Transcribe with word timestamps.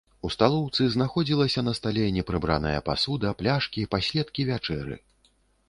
У 0.27 0.29
сталоўцы 0.35 0.87
знаходзілася 0.95 1.63
на 1.67 1.73
стале 1.81 2.07
непрыбраная 2.17 2.79
пасуда, 2.89 3.35
пляшкі, 3.43 3.87
паследкі 3.95 4.51
вячэры. 4.51 5.01